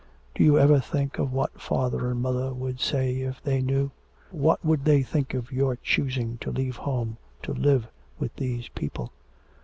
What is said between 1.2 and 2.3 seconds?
what father and